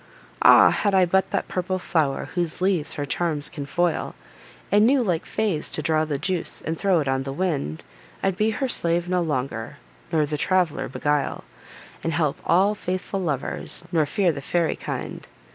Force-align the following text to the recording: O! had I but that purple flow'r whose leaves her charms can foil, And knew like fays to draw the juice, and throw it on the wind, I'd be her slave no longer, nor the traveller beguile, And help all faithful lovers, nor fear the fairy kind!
O! 0.41 0.69
had 0.71 0.95
I 0.95 1.05
but 1.05 1.29
that 1.29 1.47
purple 1.47 1.77
flow'r 1.77 2.29
whose 2.33 2.59
leaves 2.59 2.95
her 2.95 3.05
charms 3.05 3.49
can 3.49 3.67
foil, 3.67 4.15
And 4.71 4.87
knew 4.87 5.03
like 5.03 5.27
fays 5.27 5.71
to 5.73 5.83
draw 5.83 6.05
the 6.05 6.17
juice, 6.17 6.59
and 6.59 6.75
throw 6.75 7.01
it 7.01 7.07
on 7.07 7.21
the 7.21 7.31
wind, 7.31 7.83
I'd 8.23 8.35
be 8.35 8.49
her 8.49 8.67
slave 8.67 9.07
no 9.07 9.21
longer, 9.21 9.77
nor 10.11 10.25
the 10.25 10.39
traveller 10.39 10.89
beguile, 10.89 11.43
And 12.03 12.13
help 12.13 12.41
all 12.45 12.73
faithful 12.73 13.19
lovers, 13.19 13.83
nor 13.91 14.07
fear 14.07 14.31
the 14.31 14.41
fairy 14.41 14.75
kind! 14.75 15.27